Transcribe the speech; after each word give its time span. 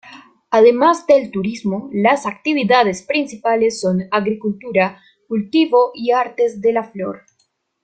Además 0.49 1.05
del 1.05 1.29
turismo, 1.29 1.87
las 1.93 2.25
actividades 2.25 3.03
principales 3.03 3.79
son 3.81 4.01
agricultura, 4.09 4.99
cultivo 5.27 5.91
y 5.93 6.09
artes 6.09 6.59
de 6.59 6.73
la 6.73 6.85
flor. 6.85 7.21